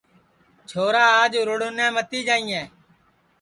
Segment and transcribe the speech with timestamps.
[0.69, 2.61] چھورا آج رُڑٹؔے متی جائیئے